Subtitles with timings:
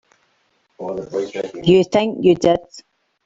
[1.63, 2.57] You think you did.